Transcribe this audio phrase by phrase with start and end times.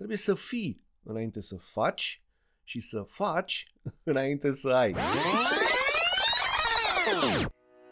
[0.00, 2.22] Trebuie să fii înainte să faci
[2.64, 3.72] și să faci
[4.12, 4.94] înainte să ai.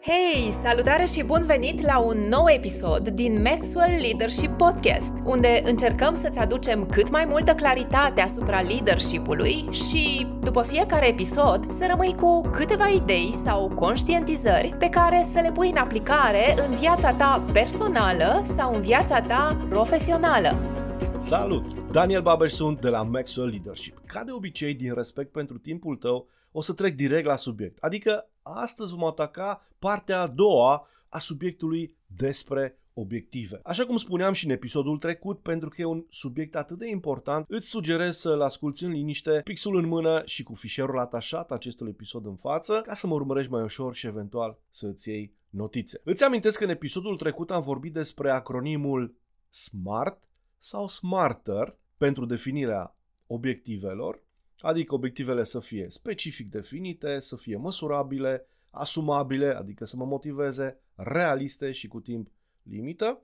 [0.01, 6.15] Hei, salutare și bun venit la un nou episod din Maxwell Leadership Podcast, unde încercăm
[6.15, 12.41] să-ți aducem cât mai multă claritate asupra leadership-ului și, după fiecare episod, să rămâi cu
[12.41, 18.45] câteva idei sau conștientizări pe care să le pui în aplicare în viața ta personală
[18.55, 20.78] sau în viața ta profesională.
[21.19, 21.91] Salut!
[21.91, 24.01] Daniel Babeș sunt de la Maxwell Leadership.
[24.05, 27.83] Ca de obicei, din respect pentru timpul tău, o să trec direct la subiect.
[27.83, 33.59] Adică astăzi vom ataca partea a doua a subiectului despre obiective.
[33.63, 37.45] Așa cum spuneam și în episodul trecut, pentru că e un subiect atât de important,
[37.49, 42.25] îți sugerez să-l asculti în liniște, pixul în mână și cu fișierul atașat acestul episod
[42.25, 46.01] în față, ca să mă urmărești mai ușor și eventual să îți iei notițe.
[46.03, 49.15] Îți amintesc că în episodul trecut am vorbit despre acronimul
[49.49, 50.28] SMART
[50.59, 52.95] sau SMARTER pentru definirea
[53.27, 54.21] obiectivelor
[54.61, 61.71] Adică obiectivele să fie specific definite, să fie măsurabile, asumabile, adică să mă motiveze, realiste
[61.71, 62.31] și cu timp
[62.63, 63.21] limită.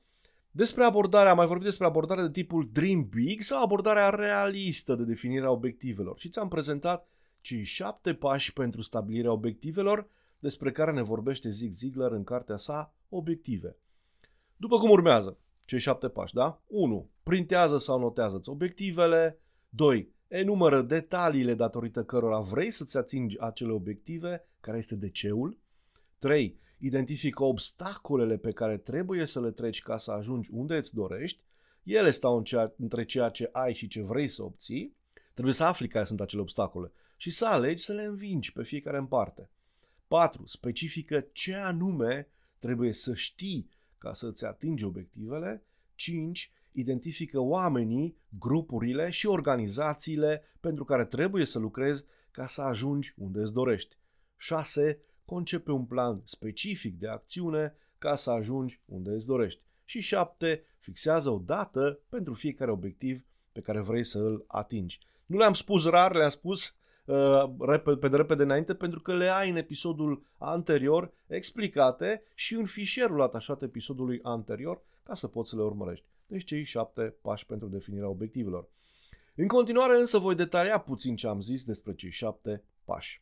[0.51, 5.03] Despre abordarea, am mai vorbit despre abordarea de tipul Dream Big sau abordarea realistă de
[5.03, 6.19] definirea obiectivelor.
[6.19, 7.07] Și ți-am prezentat
[7.41, 10.07] cei șapte pași pentru stabilirea obiectivelor
[10.39, 13.77] despre care ne vorbește Zig Ziglar în cartea sa Obiective.
[14.57, 16.61] După cum urmează, cei șapte pași, da?
[16.67, 17.09] 1.
[17.23, 19.39] Printează sau notează-ți obiectivele.
[19.69, 25.59] 2 enumără detaliile datorită cărora vrei să-ți atingi acele obiective, care este de ceul.
[26.19, 26.59] 3.
[26.77, 31.43] Identifică obstacolele pe care trebuie să le treci ca să ajungi unde îți dorești.
[31.83, 34.95] Ele stau în ceea, între ceea ce ai și ce vrei să obții.
[35.33, 38.97] Trebuie să afli care sunt acele obstacole și să alegi să le învingi pe fiecare
[38.97, 39.49] în parte.
[40.07, 40.45] 4.
[40.45, 43.69] Specifică ce anume trebuie să știi
[44.05, 45.63] ca să-ți atingi obiectivele.
[45.95, 53.39] 5 identifică oamenii, grupurile și organizațiile pentru care trebuie să lucrezi ca să ajungi unde
[53.39, 53.97] îți dorești.
[54.37, 54.99] 6.
[55.25, 59.61] Concepe un plan specific de acțiune ca să ajungi unde îți dorești.
[59.83, 60.63] Și 7.
[60.77, 64.99] Fixează o dată pentru fiecare obiectiv pe care vrei să îl atingi.
[65.25, 69.49] Nu le-am spus rar, le-am spus uh, pe de repede înainte pentru că le ai
[69.49, 75.61] în episodul anterior explicate și în fișierul atașat episodului anterior ca să poți să le
[75.61, 76.05] urmărești.
[76.27, 78.67] Deci cei șapte pași pentru definirea obiectivelor.
[79.35, 83.21] În continuare însă voi detalia puțin ce am zis despre cei șapte pași.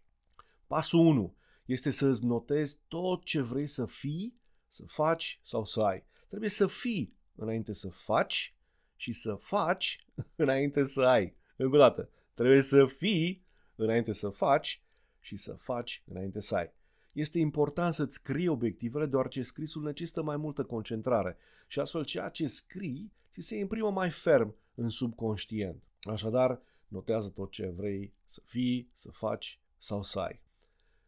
[0.68, 1.34] Pasul 1
[1.66, 6.04] este să îți notezi tot ce vrei să fii, să faci sau să ai.
[6.28, 8.56] Trebuie să fii înainte să faci
[8.96, 10.06] și să faci
[10.36, 11.36] înainte să ai.
[11.56, 13.44] Încă o dată, trebuie să fii
[13.76, 14.82] înainte să faci
[15.20, 16.72] și să faci înainte să ai
[17.14, 22.48] este important să-ți scrii obiectivele, deoarece scrisul necesită mai multă concentrare și astfel ceea ce
[22.48, 25.84] scrii ți se imprimă mai ferm în subconștient.
[26.02, 30.42] Așadar, notează tot ce vrei să fii, să faci sau să ai.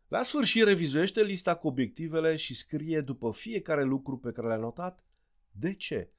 [0.08, 5.04] La sfârșit, revizuiește lista cu obiectivele și scrie după fiecare lucru pe care l-ai notat
[5.52, 6.10] de ce.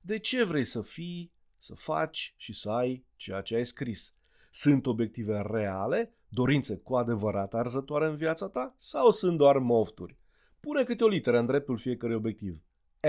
[0.00, 4.14] De ce vrei să fii, să faci și să ai ceea ce ai scris.
[4.58, 10.16] Sunt obiective reale dorințe cu adevărat arzătoare în viața ta sau sunt doar mofturi?
[10.60, 12.62] Pune câte o literă în dreptul fiecărui obiectiv.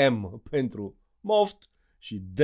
[0.10, 2.40] M pentru moft și D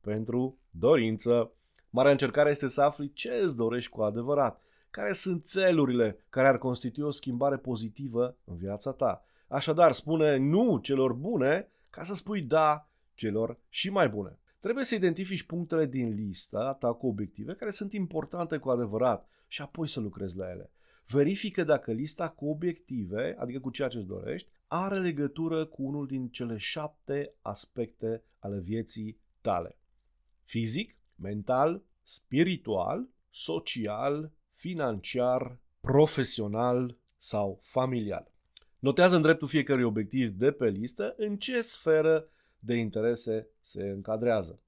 [0.00, 1.52] pentru dorință.
[1.90, 6.58] Marea încercare este să afli ce îți dorești cu adevărat, care sunt țelurile care ar
[6.58, 9.24] constitui o schimbare pozitivă în viața ta.
[9.48, 14.38] Așadar, spune nu celor bune ca să spui da celor și mai bune.
[14.60, 19.62] Trebuie să identifici punctele din lista ta cu obiective care sunt importante cu adevărat și
[19.62, 20.70] apoi să lucrezi la ele.
[21.06, 26.06] Verifică dacă lista cu obiective, adică cu ceea ce îți dorești, are legătură cu unul
[26.06, 29.78] din cele șapte aspecte ale vieții tale.
[30.42, 38.30] Fizic, mental, spiritual, social, financiar, profesional sau familial.
[38.78, 42.28] Notează în dreptul fiecărui obiectiv de pe listă în ce sferă
[42.58, 44.60] de interese se încadrează.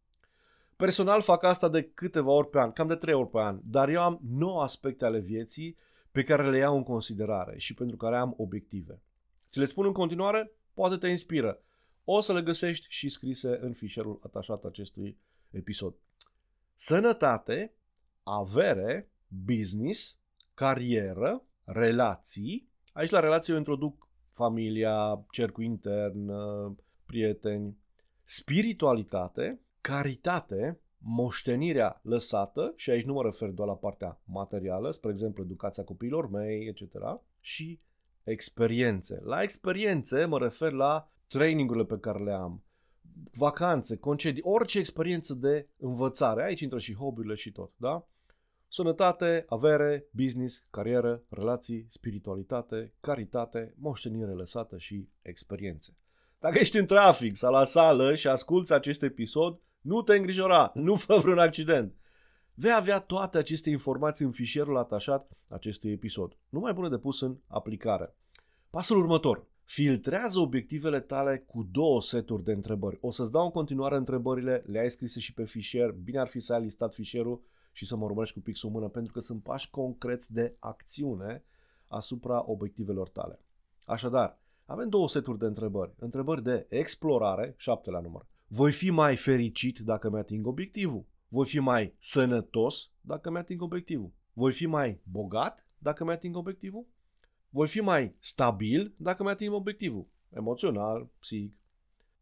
[0.76, 3.88] Personal fac asta de câteva ori pe an, cam de trei ori pe an, dar
[3.88, 5.76] eu am 9 aspecte ale vieții
[6.12, 9.02] pe care le iau în considerare și pentru care am obiective.
[9.50, 10.52] Ți le spun în continuare?
[10.74, 11.62] Poate te inspiră.
[12.04, 15.18] O să le găsești și scrise în fișierul atașat acestui
[15.50, 15.94] episod.
[16.74, 17.74] Sănătate,
[18.22, 19.10] avere,
[19.44, 20.18] business,
[20.54, 22.68] carieră, relații.
[22.92, 26.30] Aici la relații eu introduc familia, cercul intern,
[27.06, 27.76] prieteni,
[28.30, 35.42] spiritualitate, caritate, moștenirea lăsată, și aici nu mă refer doar la partea materială, spre exemplu
[35.42, 36.82] educația copiilor mei, etc.,
[37.40, 37.80] și
[38.24, 39.20] experiențe.
[39.22, 42.62] La experiențe mă refer la trainingurile pe care le am,
[43.32, 46.42] vacanțe, concedii, orice experiență de învățare.
[46.42, 48.08] Aici intră și hobby-urile și tot, da?
[48.68, 55.96] Sănătate, avere, business, carieră, relații, spiritualitate, caritate, moștenire lăsată și experiențe.
[56.40, 60.94] Dacă ești în trafic sau la sală și asculți acest episod, nu te îngrijora, nu
[60.94, 61.94] fă vreun accident.
[62.54, 66.36] Vei avea toate aceste informații în fișierul atașat acestui episod.
[66.48, 68.14] Nu mai bune de pus în aplicare.
[68.70, 69.46] Pasul următor.
[69.64, 72.98] Filtrează obiectivele tale cu două seturi de întrebări.
[73.00, 75.90] O să-ți dau în continuare întrebările, le ai scrise și pe fișier.
[75.90, 77.42] Bine ar fi să ai listat fișierul
[77.72, 81.44] și să mă urmărești cu pixul în mână, pentru că sunt pași concreți de acțiune
[81.88, 83.40] asupra obiectivelor tale.
[83.84, 84.38] Așadar,
[84.68, 85.94] avem două seturi de întrebări.
[85.98, 88.26] Întrebări de explorare, șapte la număr.
[88.46, 91.04] Voi fi mai fericit dacă mi-ating obiectivul?
[91.28, 94.12] Voi fi mai sănătos dacă mi-ating obiectivul?
[94.32, 96.86] Voi fi mai bogat dacă mi-ating obiectivul?
[97.48, 100.06] Voi fi mai stabil dacă mi-ating obiectivul?
[100.30, 101.56] Emoțional, psihic.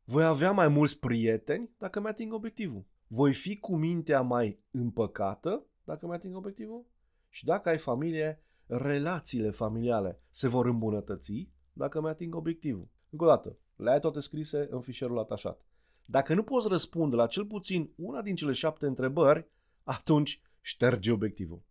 [0.05, 2.85] Voi avea mai mulți prieteni dacă mi-ating obiectivul?
[3.07, 6.85] Voi fi cu mintea mai împăcată dacă mi-ating obiectivul?
[7.29, 12.89] Și dacă ai familie, relațiile familiale se vor îmbunătăți dacă mi-ating obiectivul.
[13.11, 15.61] Încă o dată, le ai toate scrise în fișierul atașat.
[16.05, 19.47] Dacă nu poți răspunde la cel puțin una din cele șapte întrebări,
[19.83, 21.63] atunci șterge obiectivul.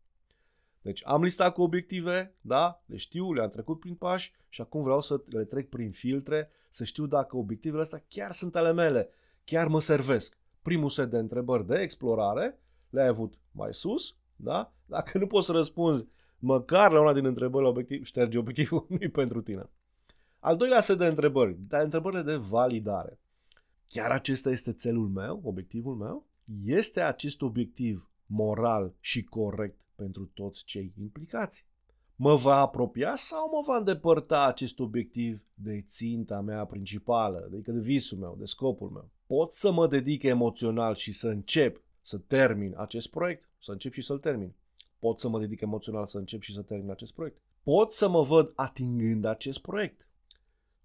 [0.82, 5.02] Deci am listat cu obiective, da, le știu, le-am trecut prin pași și acum vreau
[5.02, 9.10] să le trec prin filtre, să știu dacă obiectivele astea chiar sunt ale mele,
[9.44, 10.38] chiar mă servesc.
[10.62, 12.60] Primul set de întrebări de explorare
[12.90, 14.74] le-ai avut mai sus, da?
[14.86, 16.06] Dacă nu poți să răspunzi
[16.40, 19.70] măcar la una din întrebările obiectiv, șterge obiectivul, nu pentru tine.
[20.46, 23.20] Al doilea set de întrebări, dar întrebările de validare.
[23.88, 26.26] Chiar acesta este țelul meu, obiectivul meu?
[26.66, 31.66] Este acest obiectiv moral și corect pentru toți cei implicați?
[32.16, 37.80] Mă va apropia sau mă va îndepărta acest obiectiv de ținta mea principală, adică de
[37.80, 39.10] visul meu, de scopul meu?
[39.28, 44.02] Pot să mă dedic emoțional și să încep să termin acest proiect, să încep și
[44.02, 44.54] să-l termin.
[45.00, 47.38] Pot să mă dedic emoțional să încep și să termin acest proiect.
[47.64, 50.05] Pot să mă văd atingând acest proiect.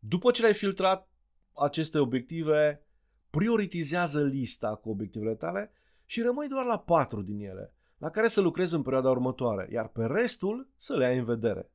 [0.01, 1.09] După ce le-ai filtrat
[1.55, 2.87] aceste obiective,
[3.31, 5.73] prioritizează lista cu obiectivele tale
[6.05, 9.89] și rămâi doar la patru din ele, la care să lucrezi în perioada următoare, iar
[9.89, 11.71] pe restul să le ai în vedere.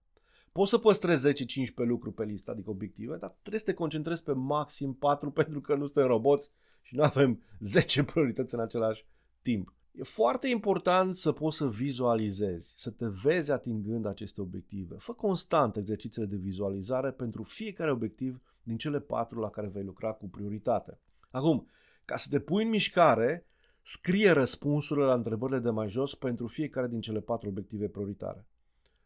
[0.51, 4.33] Poți să păstrezi 10-15 lucruri pe listă, adică obiective, dar trebuie să te concentrezi pe
[4.33, 6.51] maxim 4 pentru că nu suntem roboți
[6.81, 9.05] și nu avem 10 priorități în același
[9.41, 9.73] timp.
[9.97, 14.95] E foarte important să poți să vizualizezi, să te vezi atingând aceste obiective.
[14.97, 20.11] Fă constant exercițiile de vizualizare pentru fiecare obiectiv din cele patru la care vei lucra
[20.11, 20.99] cu prioritate.
[21.31, 21.67] Acum,
[22.05, 23.45] ca să te pui în mișcare,
[23.81, 28.45] scrie răspunsurile la întrebările de mai jos pentru fiecare din cele patru obiective prioritare.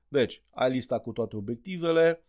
[0.08, 2.24] Deci, ai lista cu toate obiectivele,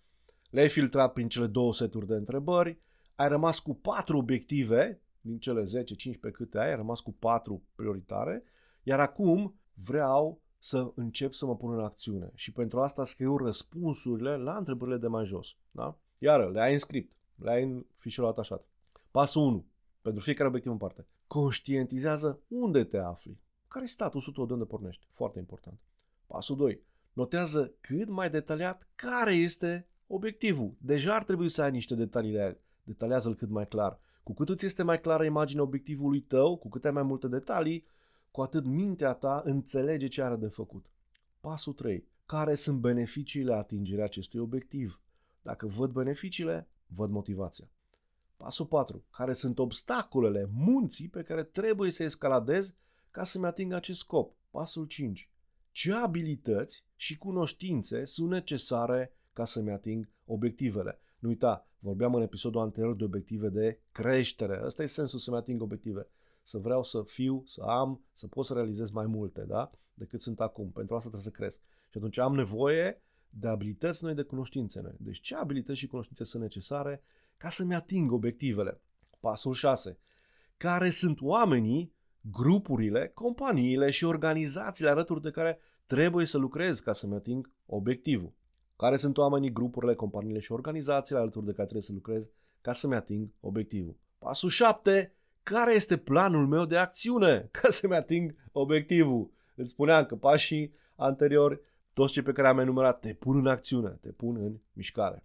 [0.50, 2.78] le-ai filtrat prin cele două seturi de întrebări,
[3.16, 8.42] ai rămas cu patru obiective din cele 10-15 câte ai, ai rămas cu patru prioritare,
[8.82, 14.36] iar acum vreau să încep să mă pun în acțiune și pentru asta scriu răspunsurile
[14.36, 15.56] la întrebările de mai jos.
[15.70, 15.98] Da?
[16.18, 18.66] Iar le ai în script, le ai în fișierul atașat.
[19.10, 19.66] Pasul 1.
[20.00, 21.06] Pentru fiecare obiectiv în parte.
[21.26, 23.40] Conștientizează unde te afli.
[23.68, 25.06] Care e statusul tău de unde pornești?
[25.10, 25.80] Foarte important.
[26.26, 26.82] Pasul 2.
[27.12, 30.74] Notează cât mai detaliat care este obiectivul.
[30.78, 33.98] Deja ar trebui să ai niște detalii Detaliază-l cât mai clar.
[34.30, 37.86] Cu cât îți este mai clară imaginea obiectivului tău, cu cât ai mai multe detalii,
[38.30, 40.86] cu atât mintea ta înțelege ce are de făcut.
[41.40, 42.08] Pasul 3.
[42.26, 45.00] Care sunt beneficiile atingerii acestui obiectiv?
[45.42, 47.70] Dacă văd beneficiile, văd motivația.
[48.36, 49.04] Pasul 4.
[49.10, 52.74] Care sunt obstacolele, munții pe care trebuie să escaladez
[53.10, 54.34] ca să-mi ating acest scop?
[54.50, 55.30] Pasul 5.
[55.70, 61.00] Ce abilități și cunoștințe sunt necesare ca să-mi ating obiectivele?
[61.20, 64.60] Nu uita, vorbeam în episodul anterior de obiective de creștere.
[64.64, 66.06] Ăsta e sensul să-mi ating obiective.
[66.42, 69.70] Să vreau să fiu, să am, să pot să realizez mai multe, da?
[69.94, 70.70] Decât sunt acum.
[70.70, 71.60] Pentru asta trebuie să cresc.
[71.90, 74.94] Și atunci am nevoie de abilități noi, de cunoștințe noi.
[74.98, 77.02] Deci ce abilități și cunoștințe sunt necesare
[77.36, 78.80] ca să-mi ating obiectivele?
[79.20, 79.98] Pasul 6.
[80.56, 87.14] Care sunt oamenii, grupurile, companiile și organizațiile alături de care trebuie să lucrez ca să-mi
[87.14, 88.32] ating obiectivul?
[88.80, 92.94] Care sunt oamenii, grupurile, companiile și organizațiile alături de care trebuie să lucrez ca să-mi
[92.94, 93.96] ating obiectivul?
[94.18, 95.14] Pasul 7.
[95.42, 99.30] Care este planul meu de acțiune ca să-mi ating obiectivul?
[99.54, 101.60] Îți spuneam că pașii anteriori
[101.92, 105.24] toți cei pe care am enumerat te pun în acțiune, te pun în mișcare.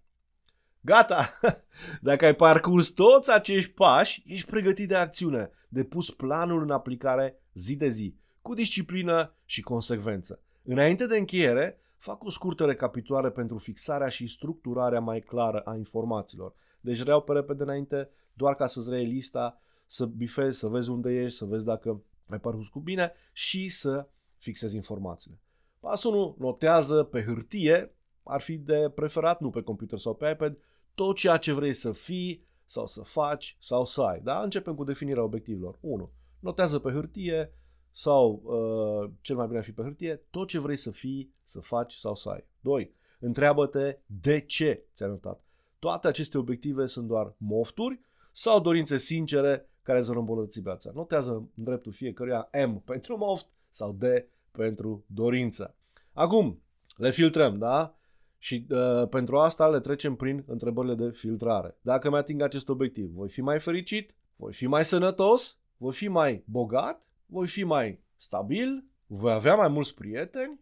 [0.81, 1.39] Gata!
[2.01, 7.39] Dacă ai parcurs toți acești pași, ești pregătit de acțiune, de pus planul în aplicare
[7.53, 10.41] zi de zi, cu disciplină și consecvență.
[10.63, 16.53] Înainte de încheiere, fac o scurtă recapitulare pentru fixarea și structurarea mai clară a informațiilor.
[16.81, 21.11] Deci reau pe repede înainte, doar ca să-ți reiei lista, să bifezi, să vezi unde
[21.13, 24.07] ești, să vezi dacă ai parcurs cu bine și să
[24.37, 25.39] fixezi informațiile.
[25.79, 30.57] Pasul 1, notează pe hârtie, ar fi de preferat, nu pe computer sau pe iPad,
[30.95, 34.19] tot ceea ce vrei să fii sau să faci sau să ai.
[34.19, 34.41] Da?
[34.41, 35.77] Începem cu definirea obiectivelor.
[35.79, 36.09] 1.
[36.39, 37.51] Notează pe hârtie
[37.97, 41.59] sau uh, cel mai bine ar fi pe hârtie tot ce vrei să fii, să
[41.59, 42.45] faci sau să ai.
[42.61, 42.93] 2.
[43.19, 45.41] Întreabă-te de ce ți-ai notat.
[45.79, 47.99] Toate aceste obiective sunt doar mofturi
[48.31, 50.91] sau dorințe sincere care îți vor îmbunătăți viața.
[50.93, 54.03] Notează în dreptul fiecăruia M pentru moft sau D
[54.51, 55.75] pentru dorință.
[56.13, 56.61] Acum,
[56.95, 57.95] le filtrăm, da?
[58.37, 61.77] Și uh, pentru asta le trecem prin întrebările de filtrare.
[61.81, 64.15] Dacă mi ating acest obiectiv, voi fi mai fericit?
[64.35, 65.57] Voi fi mai sănătos?
[65.77, 67.07] Voi fi mai bogat?
[67.25, 68.83] Voi fi mai stabil?
[69.07, 70.59] Voi avea mai mulți prieteni?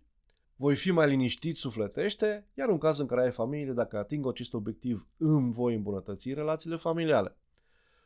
[0.56, 2.48] Voi fi mai liniștit sufletește?
[2.54, 6.76] Iar în cazul în care ai familie, dacă ating acest obiectiv, îmi voi îmbunătăți relațiile
[6.76, 7.38] familiale.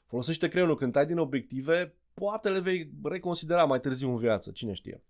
[0.06, 4.74] Folosește creionul când ai din obiective, poate le vei reconsidera mai târziu în viață, cine
[4.74, 5.04] știe.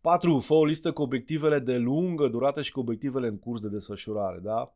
[0.00, 0.38] 4.
[0.38, 4.38] Fă o listă cu obiectivele de lungă durată și cu obiectivele în curs de desfășurare,
[4.38, 4.74] da?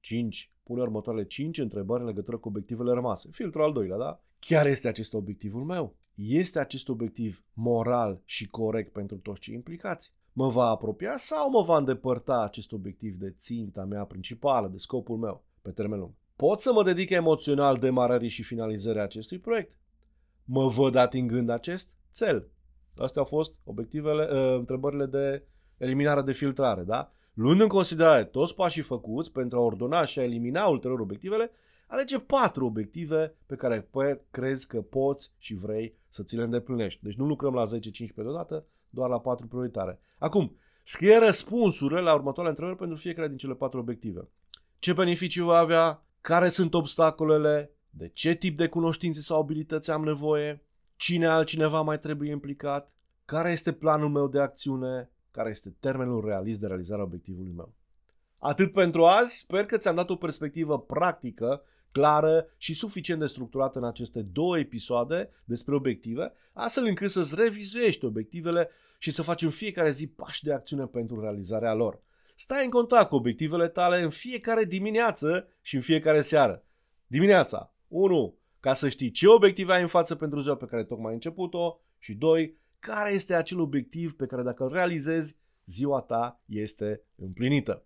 [0.00, 0.52] 5.
[0.62, 3.28] Pune următoarele 5 întrebări în legătură cu obiectivele rămase.
[3.32, 4.20] Filtrul al doilea, da?
[4.40, 5.96] Chiar este acest obiectivul meu?
[6.14, 10.12] Este acest obiectiv moral și corect pentru toți cei implicați?
[10.32, 15.16] Mă va apropia sau mă va îndepărta acest obiectiv de ținta mea principală, de scopul
[15.16, 16.12] meu, pe termen lung?
[16.36, 19.78] Pot să mă dedic emoțional demarării și finalizării acestui proiect?
[20.44, 22.48] Mă văd atingând acest cel?
[22.96, 25.44] Astea au fost obiectivele, uh, întrebările de
[25.76, 27.12] eliminare de filtrare, da?
[27.34, 31.50] Luând în considerare toți pașii făcuți pentru a ordona și a elimina ulterior obiectivele,
[31.90, 33.88] alege patru obiective pe care
[34.30, 37.02] crezi că poți și vrei să ți le îndeplinești.
[37.02, 37.68] Deci nu lucrăm la 10-15
[38.14, 40.00] deodată, doar la patru prioritare.
[40.18, 44.28] Acum, scrie răspunsurile la următoarele întrebări pentru fiecare din cele patru obiective.
[44.78, 46.02] Ce beneficii va avea?
[46.20, 47.70] Care sunt obstacolele?
[47.90, 50.62] De ce tip de cunoștințe sau abilități am nevoie?
[50.96, 52.94] Cine altcineva mai trebuie implicat?
[53.24, 55.10] Care este planul meu de acțiune?
[55.30, 57.72] Care este termenul realist de realizare a obiectivului meu?
[58.38, 63.78] Atât pentru azi, sper că ți-am dat o perspectivă practică, clară și suficient de structurată
[63.78, 68.68] în aceste două episoade despre obiective, astfel încât să-ți revizuiești obiectivele
[68.98, 72.00] și să faci în fiecare zi pași de acțiune pentru realizarea lor.
[72.34, 76.64] Stai în contact cu obiectivele tale în fiecare dimineață și în fiecare seară.
[77.06, 81.08] Dimineața 1 ca să știi ce obiective ai în față pentru ziua pe care tocmai
[81.08, 86.42] ai început-o și doi, care este acel obiectiv pe care dacă îl realizezi, ziua ta
[86.46, 87.84] este împlinită.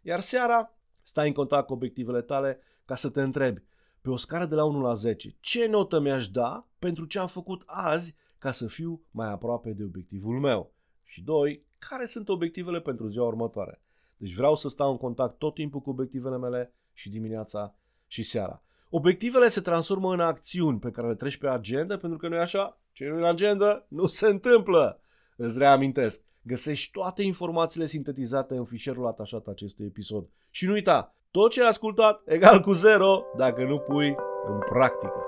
[0.00, 3.62] Iar seara, stai în contact cu obiectivele tale ca să te întrebi,
[4.00, 7.26] pe o scară de la 1 la 10, ce notă mi-aș da pentru ce am
[7.26, 10.72] făcut azi ca să fiu mai aproape de obiectivul meu?
[11.04, 13.80] Și doi, care sunt obiectivele pentru ziua următoare?
[14.16, 17.74] Deci vreau să stau în contact tot timpul cu obiectivele mele și dimineața
[18.06, 18.62] și seara.
[18.90, 22.40] Obiectivele se transformă în acțiuni pe care le treci pe agenda, pentru că nu e
[22.40, 25.00] așa, ce nu în agenda nu se întâmplă.
[25.36, 30.28] Îți reamintesc, găsești toate informațiile sintetizate în fișierul atașat acestui episod.
[30.50, 34.16] Și nu uita, tot ce ai ascultat egal cu zero dacă nu pui
[34.48, 35.22] în practică.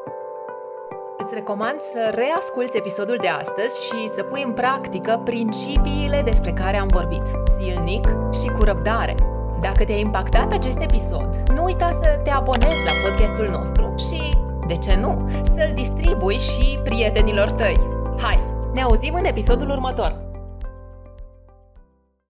[1.19, 6.76] Îți recomand să reasculți episodul de astăzi și să pui în practică principiile despre care
[6.76, 7.23] am vorbit,
[7.59, 9.14] zilnic și cu răbdare.
[9.61, 14.76] Dacă te-a impactat acest episod, nu uita să te abonezi la podcastul nostru și, de
[14.76, 17.80] ce nu, să-l distribui și prietenilor tăi.
[18.19, 20.29] Hai, ne auzim în episodul următor!